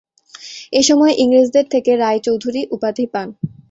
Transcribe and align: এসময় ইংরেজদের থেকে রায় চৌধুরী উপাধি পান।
এসময় 0.73 1.13
ইংরেজদের 1.23 1.65
থেকে 1.73 1.91
রায় 1.95 2.19
চৌধুরী 2.25 2.61
উপাধি 2.75 3.05
পান। 3.13 3.27